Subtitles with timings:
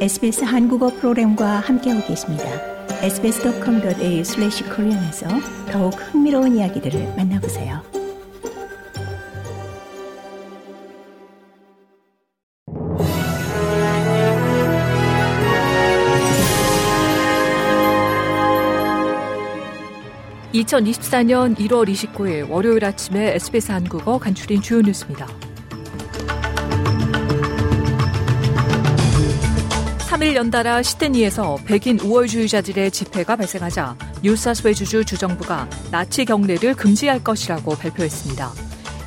[0.00, 2.44] SBS 한국어 프로그램과 함께하고 계십니다.
[3.02, 5.28] sbs.com.au/korean에서
[5.70, 7.82] 더욱 흥미로운 이야기들을 만나보세요.
[20.54, 25.26] (2024년 1월 29일) 월요일 아침에 SBS 한국어 간추린 주요 뉴스입니다.
[30.20, 38.52] 3일 연달아 시드니에서 백인 우월주의자들의 집회가 발생하자 뉴사우스웨일즈주 주정부가 나치 경례를 금지할 것이라고 발표했습니다.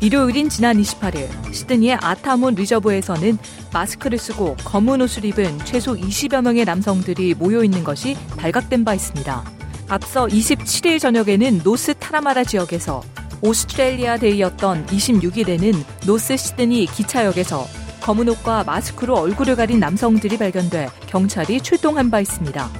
[0.00, 3.38] 일요일인 지난 28일 시드니의 아타몬 리저브에서는
[3.72, 9.44] 마스크를 쓰고 검은 옷을 입은 최소 20여 명의 남성들이 모여 있는 것이 발각된 바 있습니다.
[9.88, 13.02] 앞서 27일 저녁에는 노스 타라마라 지역에서
[13.40, 15.74] 오스트레일리아 데이였던 26일에는
[16.06, 22.70] 노스 시드니 기차역에서 검은 옷과 마스크로 얼굴을 가린 남성들이 발견돼 경찰이 출동한 바 있습니다.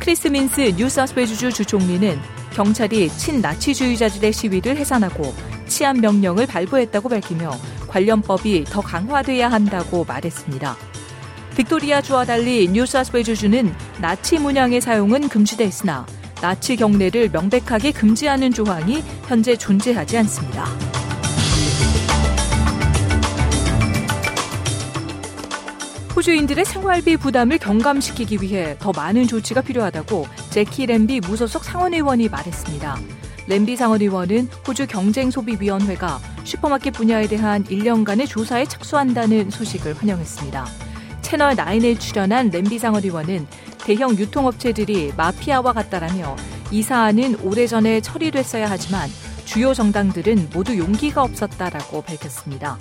[0.00, 2.18] 크리스 민스 뉴사우스웨일즈주 주총리는
[2.54, 5.34] 경찰이 친나치주의자들의 시위를 해산하고
[5.66, 7.50] 치안 명령을 발부했다고 밝히며
[7.86, 10.74] 관련 법이 더 강화돼야 한다고 말했습니다.
[11.54, 16.06] 빅토리아주와 달리 뉴사우스웨일즈주는 나치 문양의 사용은 금지돼 있으나
[16.40, 20.91] 나치 경례를 명백하게 금지하는 조항이 현재 존재하지 않습니다.
[26.22, 32.96] 호주인들의 생활비 부담을 경감시키기 위해 더 많은 조치가 필요하다고 제키 램비 무소속 상원의원이 말했습니다.
[33.48, 40.64] 램비 상원의원은 호주 경쟁소비위원회가 슈퍼마켓 분야에 대한 1년간의 조사에 착수한다는 소식을 환영했습니다.
[41.22, 43.44] 채널 9에 출연한 램비 상원의원은
[43.78, 46.36] 대형 유통업체들이 마피아와 같다라며
[46.70, 49.10] 이 사안은 오래전에 처리됐어야 하지만
[49.44, 52.78] 주요 정당들은 모두 용기가 없었다라고 밝혔습니다.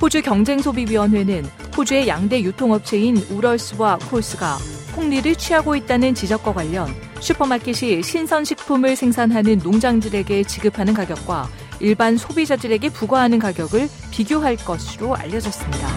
[0.00, 1.44] 호주 경쟁소비위원회는
[1.76, 4.58] 호주의 양대 유통업체인 우럴스와 콜스가
[4.94, 6.88] 폭리를 취하고 있다는 지적과 관련
[7.20, 11.48] 슈퍼마켓이 신선식품을 생산하는 농장들에게 지급하는 가격과
[11.80, 15.88] 일반 소비자들에게 부과하는 가격을 비교할 것으로 알려졌습니다.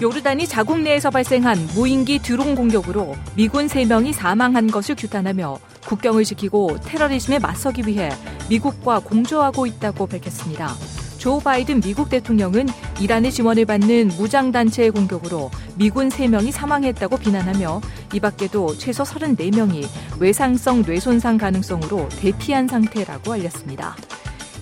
[0.00, 7.40] 요르단이 자국 내에서 발생한 무인기 드론 공격으로 미군 3명이 사망한 것을 규탄하며 국경을 지키고 테러리즘에
[7.40, 8.10] 맞서기 위해
[8.48, 10.74] 미국과 공조하고 있다고 밝혔습니다.
[11.18, 12.68] 조 바이든 미국 대통령은
[13.00, 17.80] 이란의 지원을 받는 무장단체의 공격으로 미군 3명이 사망했다고 비난하며
[18.14, 19.84] 이 밖에도 최소 34명이
[20.20, 23.96] 외상성 뇌손상 가능성으로 대피한 상태라고 알렸습니다.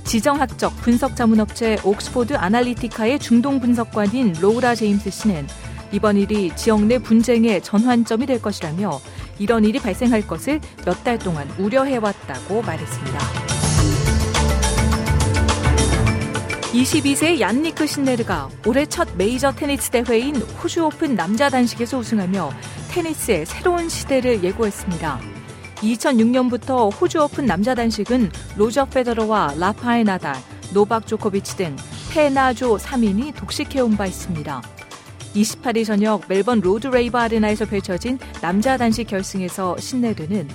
[0.07, 5.47] 지정학적 분석 자문업체 옥스포드 아날리티카의 중동 분석관인 로우라 제임스 씨는
[5.93, 9.01] 이번 일이 지역 내 분쟁의 전환점이 될 것이라며
[9.39, 13.19] 이런 일이 발생할 것을 몇 달 동안 우려해왔다고 말했습니다.
[16.73, 22.51] 22세 얀니크 신네르가 올해 첫 메이저 테니스 대회인 호주 오픈 남자 단식에서 우승하며
[22.91, 25.36] 테니스의 새로운 시대를 예고했습니다.
[25.77, 30.37] 2006년부터 호주 오픈 남자 단식은 로저 페더러와 라파엘 나달,
[30.73, 31.77] 노박 조코비치 등
[32.11, 34.63] 페나조 3인이 독식해온 바 있습니다.
[35.35, 40.49] 28일 저녁 멜번 로드 레이버 아레나에서 펼쳐진 남자 단식 결승에서 신네르는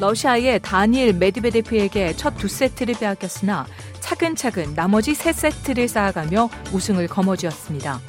[0.00, 3.66] 러시아의 다니엘 메디베데프에게 첫 두 세트를 빼앗겼으나
[4.00, 8.00] 차근차근 나머지 세 세트를 쌓아가며 우승을 거머쥐었습니다.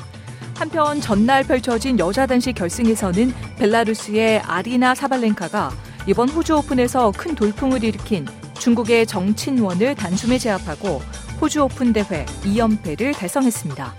[0.55, 5.71] 한편 전날 펼쳐진 여자 단식 결승에서는 벨라루스의 아리나 사발렌카가
[6.07, 8.27] 이번 호주 오픈에서 큰 돌풍을 일으킨
[8.59, 11.01] 중국의 정친원을 단숨에 제압하고
[11.41, 13.93] 호주 오픈 대회 2연패를 달성했습니다.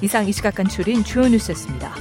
[0.00, 1.94] 이상 이 시각 간출인 주요 뉴스였습니다.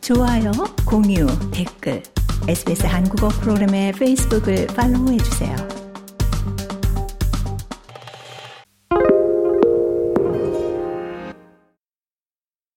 [0.00, 0.52] 좋아요,
[0.84, 2.00] 공유, 댓글,
[2.46, 5.75] SBS 한국어 프로그램의 페이스북을 팔로우해주세요.